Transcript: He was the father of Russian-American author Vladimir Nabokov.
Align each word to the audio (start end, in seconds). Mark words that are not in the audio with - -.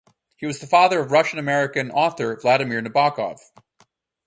He 0.35 0.47
was 0.47 0.57
the 0.57 0.65
father 0.65 0.99
of 0.99 1.11
Russian-American 1.11 1.91
author 1.91 2.35
Vladimir 2.41 2.81
Nabokov. 2.81 3.37